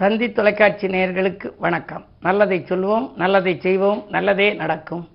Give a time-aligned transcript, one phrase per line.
[0.00, 2.04] சந்தி தொலைக்காட்சி நேயர்களுக்கு வணக்கம்.
[2.20, 5.08] நல்லதை சொல்வோம் நல்லதை செய்வோம் நல்லதே நடக்கும்.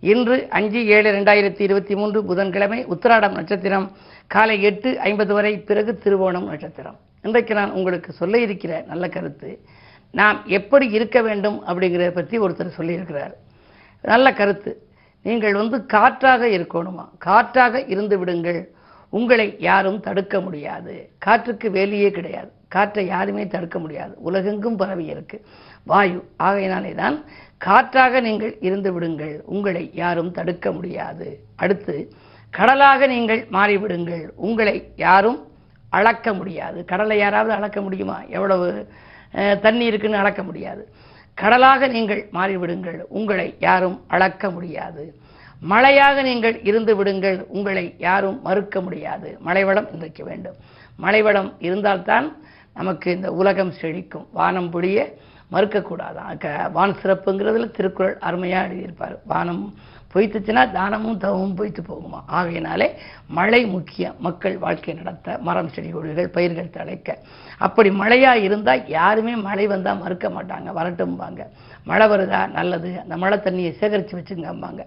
[0.00, 3.90] இன்று அஞ்சு ஏழு ரெண்டாயிரத்தி இருபத்தி மூன்று புதன்கிழமை உத்திராடம் நட்சத்திரம்
[4.26, 6.96] காலை எட்டு ஐம்பது வரை பிறகு திருவோணம் நட்சத்திரம்.
[7.22, 9.60] இன்றைக்கு நான் உங்களுக்கு சொல்ல இருக்கிற நல்ல கருத்து
[10.10, 13.32] நாம் எப்படி இருக்க வேண்டும் அப்படிங்கிறத பற்றி ஒருத்தர் சொல்லியிருக்கிறார்.
[14.02, 14.82] நல்ல கருத்து
[15.22, 17.08] நீங்கள் வந்து காற்றாக இருக்கணுமா?
[17.18, 18.74] காற்றாக இருந்து விடுங்கள்.
[19.10, 21.08] உங்களை யாரும் தடுக்க முடியாது.
[21.18, 22.50] காற்றுக்கு வேலியே கிடையாது.
[22.68, 24.14] காற்றை யாருமே தடுக்க முடியாது.
[24.18, 25.44] உலகெங்கும் பரவி இருக்கு.
[25.82, 26.24] வாயு.
[26.36, 27.24] ஆகையினாலே தான்
[27.56, 29.42] காற்றாக நீங்கள் இருந்து விடுங்கள்.
[29.44, 31.40] உங்களை யாரும் தடுக்க முடியாது.
[31.56, 32.12] அடுத்து
[32.50, 34.28] கடலாக நீங்கள் மாறிவிடுங்கள்.
[34.36, 35.46] உங்களை யாரும்
[35.88, 36.84] அளக்க முடியாது.
[36.84, 38.22] கடலை யாராவது அளக்க முடியுமா?
[38.22, 38.88] எவ்வளவு
[39.60, 40.88] தண்ணி இருக்குன்னு அளக்க முடியாது.
[41.34, 42.98] கடலாக நீங்கள் மாறிவிடுங்கள்.
[43.08, 45.14] உங்களை யாரும் அளக்க முடியாது.
[45.60, 47.44] மழையாக நீங்கள் இருந்து விடுங்கள்.
[47.48, 49.36] உங்களை யாரும் மறுக்க முடியாது.
[49.40, 50.54] மழைவளம் இன்றைக்கு வேண்டும்.
[50.96, 52.36] மழைவளம் இருந்தால்தான்
[52.74, 54.26] நமக்கு இந்த உலகம் செழிக்கும்.
[54.32, 55.12] வானம் பொழிய
[55.52, 56.38] மறுக்கக்கூடாதான்.
[56.38, 59.18] க வான் சிறப்புங்கிறதுல திருக்குறள் அருமையாக எழுதியிருப்பார்.
[59.24, 59.74] வானம்
[60.14, 62.22] பொய்த்துச்சுன்னா தானமும் தவமும் பொய்த்து போகுமா?
[62.26, 62.94] ஆகையினாலே
[63.26, 67.14] மழை முக்கியம் மக்கள் வாழ்க்கை நடத்த மரம் செடி கொடிகள் பயிர்கள் தழைக்க.
[67.58, 71.46] அப்படி மழையாக இருந்தால் யாருமே மழை வந்தால் மறுக்க மாட்டாங்க வரட்டும்பாங்க.
[71.84, 72.50] மழை வருதா?
[72.50, 73.00] நல்லது.
[73.00, 74.84] அந்த மழை தண்ணியை சேகரித்து வச்சுங்கம்பாங்க.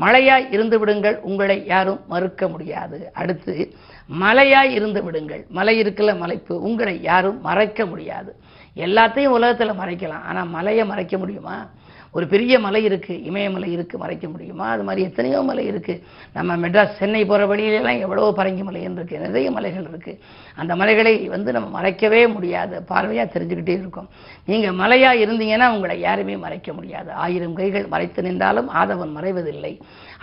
[0.00, 3.10] மழையாய் இருந்து விடுங்கள் உங்களை யாரும் மறுக்க முடியாது.
[3.14, 3.74] அடுத்து
[4.20, 5.46] மலையாய் இருந்து விடுங்கள்.
[5.48, 6.62] மலை இருக்குல்ல மலைப்பு.
[6.62, 8.36] உங்களை யாரும் மறைக்க முடியாது.
[8.76, 10.24] எல்லாத்தையும் உலகத்தில் மறைக்கலாம்.
[10.24, 11.66] ஆனால் மலையை மறைக்க முடியுமா?
[12.16, 14.66] ஒரு பெரிய மலை இருக்குது இமயமலை இருக்குது மறைக்க முடியுமா?
[14.74, 16.02] அது மாதிரி எத்தனையோ மலை இருக்குது
[16.36, 20.20] நம்ம மெட்ராஸ் சென்னை போகிற வழியிலெல்லாம் எவ்வளோ பரங்கி மலைன்னு இருக்குது நிறைய மலைகள் இருக்குது
[20.60, 24.08] அந்த மலைகளை வந்து நம்ம மறைக்கவே முடியாது பார்வையாக தெரிஞ்சுக்கிட்டே இருக்கும்.
[24.50, 27.10] நீங்கள் மலையாக இருந்தீங்கன்னா உங்களை யாருமே மறைக்க முடியாது.
[27.24, 29.72] ஆயிரம் கைகள் மறைத்து நின்றாலும் ஆதவன் மறைவதில்லை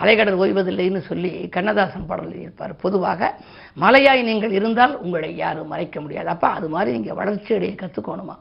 [0.02, 3.20] அலைகடல் ஓய்வதில்லைன்னு சொல்லி கண்ணதாசன் பாடல் இருப்பார் பொதுவாக
[3.82, 6.28] மலையாய் நீங்கள் இருந்தால் உங்களை யாரும் மறைக்க முடியாது.
[6.34, 8.36] அப்போ அது மாதிரி நீங்கள் வளர்ச்சி அடைய கற்றுக்கணுமா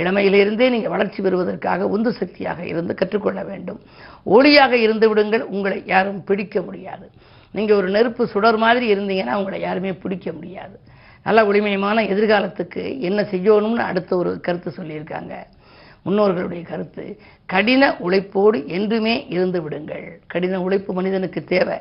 [0.00, 3.80] இளமையிலிருந்தே நீங்கள் வளர்ச்சி பெறுவதற்காக உந்து சக்தியாக இருந்து கற்றுக்கொள்ள வேண்டும்.
[4.26, 7.10] ஒளியாக இருந்து விடுங்கள் உங்களை யாரும் பிடிக்க முடியாது.
[7.50, 10.78] நீங்கள் ஒரு நெருப்பு சுடர் மாதிரி இருந்தீங்கன்னா உங்களை யாருமே பிடிக்க முடியாது.
[11.24, 15.32] நல்ல ஒளிமயமான எதிர்காலத்துக்கு என்ன செய்யணும்னு அடுத்த ஒரு கருத்து சொல்லியிருக்காங்க.
[16.06, 20.20] முன்னோர்களுடைய கருத்து கடின உழைப்போடு என்றுமே இருந்து விடுங்கள்.
[20.26, 21.78] கடின உழைப்பு மனிதனுக்கு தேவை.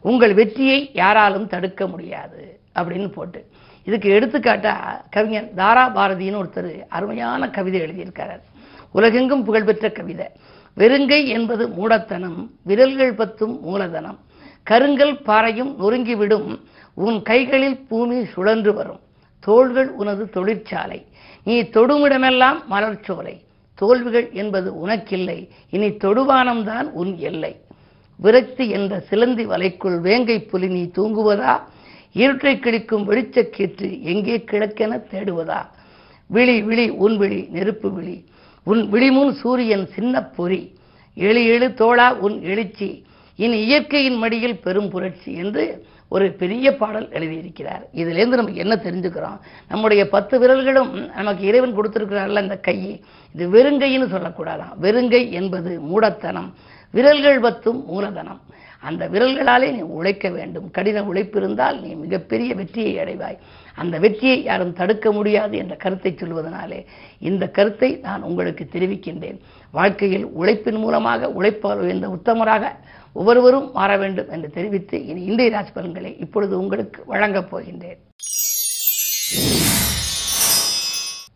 [0.00, 3.46] உங்கள் வெற்றியை யாராலும் தடுக்க முடியாது அப்படின்னு போட்டு.
[3.84, 4.74] இதுக்கு எடுத்துக்காட்டா
[5.10, 8.40] கவிஞர் தாரா பாரதின்னு ஒருத்தர் அருமையான கவிதை எழுதியிருக்கார்.
[8.90, 10.26] உலகெங்கும் புகழ்பெற்ற கவிதை.
[10.76, 14.18] வெறுங்கை என்பது மூடத்தனம் விரல்கள் பத்தும் மூலதனம்.
[14.70, 16.60] கருங்கல் பாறையும் நொறுங்கிவிடும்
[16.94, 19.00] உன் கைகளில் பூமி சுழன்று வரும்.
[19.40, 21.06] தோள்கள் உனது தொழிற்சாலை
[21.44, 23.34] நீ தொடுமிடமெல்லாம் மலர்ச்சோலை.
[23.74, 27.56] தோல்விகள் என்பது உனக்கில்லை இனி தொடுவானம்தான் உன் எல்லை.
[28.16, 31.54] விரக்தி என்ற சிலந்தி வலைக்குள் வேங்கை புலி நீ தூங்குவதா?
[32.14, 35.60] இருட்டை கிழிக்கும் வெளிச்சக்கீற்று எங்கே கிழக்கென தேடுவதா?
[36.26, 38.24] விழி விழி உன் விழி நெருப்பு விழி.
[38.62, 40.72] உன் விழிமுன் சூரியன் சின்ன பொறி.
[41.14, 43.04] எழு எழு தோழா உன் எழுச்சி.
[43.36, 47.82] இனி இயற்கையின் மடியில் பெரும் புரட்சி என்று ஒரு பெரிய பாடல் எழுதியிருக்கிறார்.
[47.94, 49.38] இதிலேருந்து நமக்கு என்ன தெரிஞ்சுக்கிறோம்?
[49.68, 53.02] நம்முடைய பத்து விரல்களும் நமக்கு இறைவன் கொடுத்துருக்கிறார்கள் இந்த கை.
[53.34, 56.54] இது வெறுங்கைன்னு சொல்லக்கூடாதாம் வெறுங்கை என்பது மூடத்தனம்.
[56.90, 58.40] விரல்கள் பத்தும் மூலதனம்.
[58.80, 60.70] அந்த விரல்களாலே நீ உழைக்க வேண்டும்.
[60.70, 63.38] கடின உழைப்பு இருந்தால் நீ மிகப்பெரிய வெற்றியை அடைவாய்.
[63.74, 66.86] அந்த வெற்றியை யாரும் தடுக்க முடியாது என்ற கருத்தை சொல்வதனாலே
[67.18, 69.38] இந்த கருத்தை நான் உங்களுக்கு தெரிவிக்கின்றேன்.
[69.70, 72.72] வாழ்க்கையில் உழைப்பின் மூலமாக உழைப்பால் உயர்ந்த உத்தமராக
[73.12, 78.00] ஒவ்வொருவரும் மாற வேண்டும் என்று தெரிவித்து இனி இந்திய ராசி பலன்களை இப்பொழுது உங்களுக்கு வழங்கப் போகின்றேன்.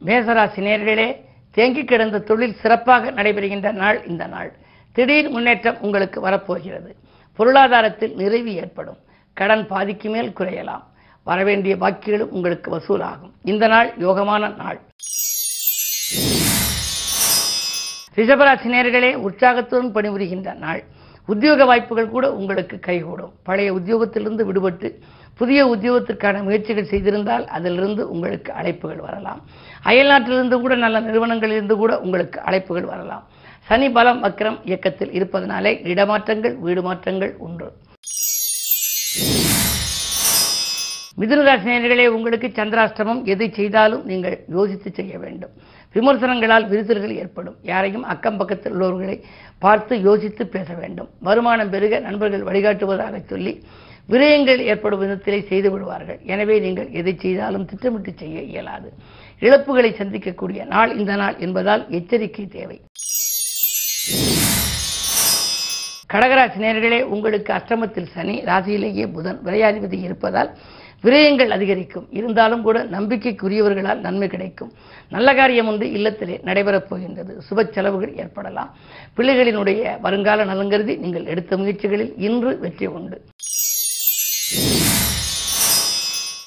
[0.05, 1.09] மேசராசி நேர்களே
[1.51, 4.53] தேங்கி கிடந்த தொழில் சிறப்பாக நடைபெறுகின்ற நாள் இந்த நாள்.
[4.93, 6.97] திடீர் முன்னேற்றம் உங்களுக்கு வரப்போகிறது.
[7.37, 8.97] பொருளாதாரத்தில் நிறைவு ஏற்படும்.
[9.33, 10.83] கடன் பாதிக்கு மேல் குறையலாம்.
[11.25, 13.33] வரவேண்டிய பாக்கிகளும் உங்களுக்கு வசூலாகும்.
[13.43, 14.81] இந்த நாள் யோகமான நாள்.
[18.17, 20.85] ரிஷபராசி நேர்களே உற்சாகத்துடன் பணிபுரிகின்ற நாள்.
[21.27, 23.33] உத்தியோக வாய்ப்புகள் கூட உங்களுக்கு கைகூடும்.
[23.43, 24.93] பழைய உத்தியோகத்திலிருந்து விடுபட்டு
[25.37, 29.41] புதிய உத்தியோகத்திற்கான முயற்சிகள் செய்திருந்தால் அதிலிருந்து உங்களுக்கு அழைப்புகள் வரலாம்.
[29.85, 33.27] அயல்நாட்டிலிருந்து கூட நல்ல நிறுவனங்களிலிருந்து கூட உங்களுக்கு அழைப்புகள் வரலாம்.
[33.69, 37.67] சனி பலம் வக்ரம் இயக்கத்தில் இருப்பதனாலே இடமாற்றங்கள் வீடு மாற்றங்கள் உண்டு.
[41.21, 45.53] மிதுனராசினியர்களே உங்களுக்கு சந்திராஷ்டமம் எதை செய்தாலும் நீங்கள் யோசித்து செய்ய வேண்டும்.
[45.97, 47.57] விமர்சனங்களால் விரிசல்கள் ஏற்படும்.
[47.71, 49.17] யாரையும் அக்கம் பக்கத்தில் உள்ளவர்களை
[49.65, 51.09] பார்த்து யோசித்து பேச வேண்டும்.
[51.29, 53.55] வருமானம் பெருக நண்பர்கள் வழிகாட்டுவதாக சொல்லி
[54.13, 56.19] விரயங்கள் ஏற்படும் விதத்திலே செய்து விடுவார்கள்.
[56.35, 58.91] எனவே நீங்கள் எதை செய்தாலும் திட்டமிட்டு செய்ய இயலாது.
[59.47, 62.79] இழப்புகளை சந்திக்கக்கூடிய நாள் இந்த நாள் என்பதால் எச்சரிக்கை தேவை.
[66.15, 70.51] கடகராசி நேர்களே உங்களுக்கு அஷ்டமத்தில் சனி ராசியிலேயே புதன் விரையாதிபதி இருப்பதால்
[71.05, 72.07] விரயங்கள் அதிகரிக்கும்.
[72.19, 74.71] இருந்தாலும் கூட நம்பிக்கைக்குரியவர்களால் நன்மை கிடைக்கும்.
[75.11, 77.33] நல்ல காரியம் ஒன்று இல்லத்திலே நடைபெறப் போகின்றது.
[77.49, 78.71] சுப செலவுகள் ஏற்படலாம்.
[79.17, 83.19] பிள்ளைகளினுடைய வருங்கால நலங்கருதி நீங்கள் எடுத்த முயற்சிகளில் இன்று வெற்றி உண்டு.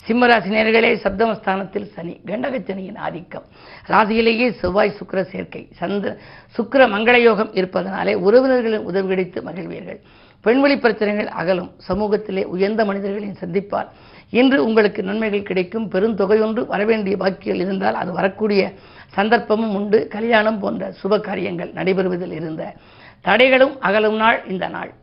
[0.07, 3.45] சிம்மராசி நேர்களே சப்தமஸ்தானத்தில் சனி கண்டகச்சனியின் ஆதிக்கம்.
[3.87, 5.67] ராசியிலேயே செவ்வாய் சுக்கிர சேர்க்கை.
[5.79, 6.11] சந்திர
[6.57, 9.99] சுக்கர மங்கள யோகம் இருப்பதனாலே உறவினர்களின் உதவி கிடைத்து மகிழ்வீர்கள்.
[10.41, 11.71] பெண்வெளி பிரச்சனைகள் அகலும்.
[11.87, 13.89] சமூகத்திலே உயர்ந்த மனிதர்களின் சந்திப்பார்
[14.29, 15.89] இன்று உங்களுக்கு நன்மைகள் கிடைக்கும்.
[15.91, 18.71] பெருந்தொகையொன்று வரவேண்டிய பாக்கியங்கள் இருந்தால் அது வரக்கூடிய
[19.15, 20.07] சந்தர்ப்பமும் உண்டு.
[20.07, 22.73] கல்யாணம் போன்ற சுப காரியங்கள் நடைபெறுவதில் இருந்த
[23.25, 24.93] தடைகளும் அகலும் நாள் இந்த நாள்.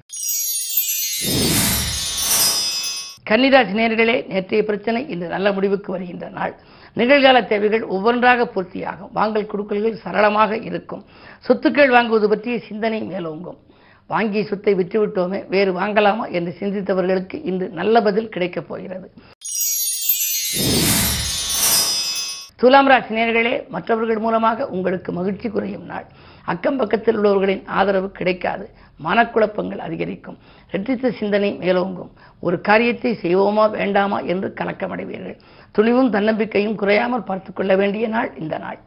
[3.30, 6.54] கன்னிராசி நேர்களே நேற்றைய பிரச்சனை இன்று நல்ல முடிவுக்கு வருகின்ற நாள்.
[6.96, 9.12] நிகழ்கால தேவைகள் ஒவ்வொன்றாக பூர்த்தியாகும்.
[9.12, 11.04] வாங்கல் கொடுக்கல்கள் சரளமாக இருக்கும்.
[11.48, 13.56] சொத்துக்கள் வாங்குவது பற்றிய சிந்தனை மேலோங்கும்.
[14.06, 19.10] வாங்கி சொத்தை விற்றுவிட்டோமே வேறு வாங்கலாமா என்று சிந்தித்தவர்களுக்கு இன்று நல்ல பதில் கிடைக்கப் போகிறது.
[22.56, 26.06] துலாம் ராசி நேர்களே மற்றவர்கள் மூலமாக உங்களுக்கு மகிழ்ச்சி குறையும் நாள்.
[26.44, 28.70] அக்கம் பக்கத்தில் உள்ளவர்களின் ஆதரவு கிடைக்காது.
[29.04, 30.38] மனக்குழப்பங்கள் அதிகரிக்கும்.
[30.72, 32.10] ரெட்டித்த சிந்தனை மேலோங்கும்.
[32.40, 35.38] ஒரு காரியத்தை செய்வோமா வேண்டாமா என்று கலக்கமடைவீர்கள்.
[35.72, 38.78] துணிவும் தன்னம்பிக்கையும் குறையாமல் பார்த்துக்கொள்ள வேண்டிய நாள் இந்த நாள்.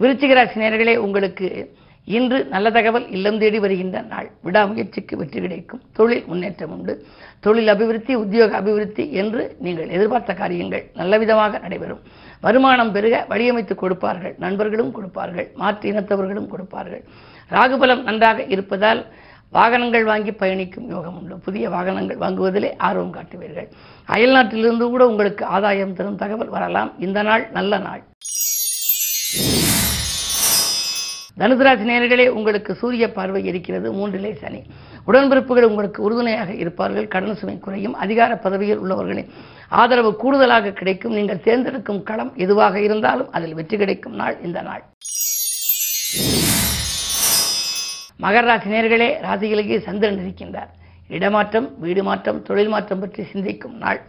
[0.00, 4.30] விருச்சிகராசி நேர்களே உங்களுக்கு இன்று நல்ல தகவல் இல்லம் தேடி வருகின்ற நாள்.
[4.42, 5.80] விடாமுயற்சிக்கு வெற்றி கிடைக்கும்.
[5.92, 7.04] தொழில் முன்னேற்றம் உண்டு.
[7.40, 12.02] தொழில் அபிவிருத்தி உத்தியோக அபிவிருத்தி என்று நீங்கள் எதிர்பார்த்த காரியங்கள் நல்ல விதமாக நடைபெறும்.
[12.40, 14.34] வருமானம் பெருக வழியமைத்து கொடுப்பார்கள்.
[14.38, 15.50] நண்பர்களும் கொடுப்பார்கள்.
[15.54, 17.04] மாற்று இனத்தவர்களும் கொடுப்பார்கள்.
[17.50, 19.06] ராகுபலம் நன்றாக இருப்பதால்
[19.50, 21.36] வாகனங்கள் வாங்கி பயணிக்கும் யோகம் உண்டு.
[21.36, 23.68] புதிய வாகனங்கள் வாங்குவதிலே ஆர்வம் காட்டுவீர்கள்.
[24.08, 26.92] அயல்நாட்டிலிருந்து கூட உங்களுக்கு ஆதாயம் தரும் தகவல் வரலாம்.
[26.98, 28.02] இந்த நாள் நல்ல நாள்.
[31.40, 34.60] தனுசராசி நேர்களே உங்களுக்கு சூரிய பார்வை இருக்கிறது மூன்றிலே சனி.
[35.08, 39.30] உடன்பிறப்புகள் உங்களுக்கு உறுதுணையாக இருப்பார்கள் கடன் சுமை குறையும் அதிகார பதவியில் உள்ளவர்களின்
[39.80, 44.84] ஆதரவு கூடுதலாக கிடைக்கும் நீங்கள் தேர்ந்தெடுக்கும் களம் எதுவாக இருந்தாலும் அதில் வெற்றி கிடைக்கும் நாள் இந்த நாள்.
[48.24, 50.70] மகர ராசி நேர்களே ராசிகளுக்கே சந்திரன் இருக்கின்றார்.
[51.16, 54.00] இடமாற்றம் வீடு மாற்றம் தொழில் மாற்றம் பற்றி சிந்திக்கும் நாள்.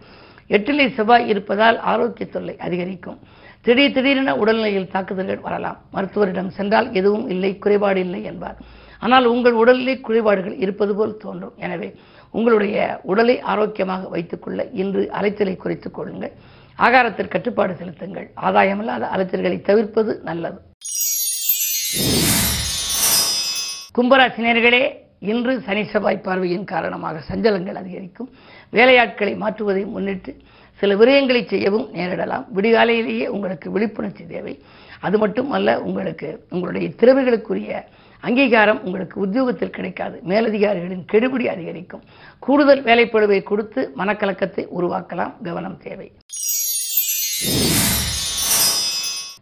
[0.56, 3.18] எட்டிலே செவ்வாய் இருப்பதால் ஆரோக்கிய தொல்லை அதிகரிக்கும்.
[3.66, 5.78] திடீர் திடீரென உடல்நிலையில் தாக்குதல்கள் வரலாம்.
[5.94, 8.58] மருத்துவரிடம் சென்றால் எதுவும் இல்லை குறைபாடு இல்லை என்பார்.
[9.04, 11.54] ஆனால் உங்கள் உடலிலே குறைபாடுகள் இருப்பது போல் தோன்றும்.
[11.66, 11.88] எனவே
[12.36, 12.76] உங்களுடைய
[13.10, 16.34] உடலை ஆரோக்கியமாக வைத்துக்கொள்ள இன்று அலைச்சலை குறைத்துக் கொள்ளுங்கள்.
[16.86, 18.28] ஆகாரத்தில் கட்டுப்பாடு செலுத்துங்கள்.
[18.46, 20.58] ஆதாயமில்லாத அலைச்சல்களை தவிர்ப்பது நல்லது.
[23.98, 24.84] கும்பராசினியர்களே
[25.32, 28.30] இன்று சனி செவ்வாய் பார்வையின் காரணமாக சஞ்சலங்கள் அதிகரிக்கும்.
[28.76, 30.32] வேலையாட்களை மாற்றுவதை முன்னிட்டு
[30.78, 32.46] சில விரயங்களை செய்யவும் நேரிடலாம்.
[32.54, 34.62] விடிகாலையிலேயே உங்களுக்கு விழிப்புணர்ச்சி தேவை.
[35.00, 37.82] அது மட்டும் அல்ல உங்களுக்கு உங்களுடைய திறமைகளுக்குரிய
[38.20, 40.20] அங்கீகாரம் உங்களுக்கு உத்தியோகத்தில் கிடைக்காது.
[40.28, 42.02] மேலதிகாரிகளின் கெடுபிடி அதிகரிக்கும்.
[42.38, 45.34] கூடுதல் வேலைப்பழுவை கொடுத்து மனக்கலக்கத்தை உருவாக்கலாம்.
[45.42, 46.12] கவனம் தேவை.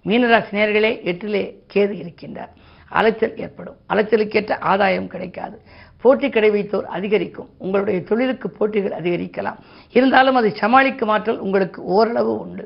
[0.04, 2.50] மீனராசி நேர்களே எட்டிலே கேது இருக்கின்றார்.
[2.88, 3.76] அலைச்சல் ஏற்படும்.
[3.88, 5.62] அலைச்சலுக்கேற்ற ஆதாயம் கிடைக்காது.
[6.04, 7.50] போட்டி கடை வைத்தோர் அதிகரிக்கும்.
[7.64, 9.58] உங்களுடைய தொழிலுக்கு போட்டிகள் அதிகரிக்கலாம்.
[9.98, 12.64] இருந்தாலும் அதை சமாளிக்கும் ஆற்றல் உங்களுக்கு ஓரளவு உண்டு.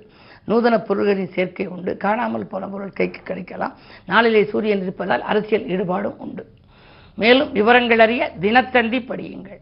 [0.48, 1.92] நூதன பொருள்களின் சேர்க்கை உண்டு.
[2.04, 3.74] காணாமல் போன பொருள் கைக்கு கிடைக்கலாம்.
[4.06, 6.44] நாளிலே சூரியன் இருப்பதால் அரசியல் ஈடுபாடும் உண்டு.
[7.22, 9.60] மேலும் விவரங்கள் அறிய தினத்தந்தி படியுங்கள்.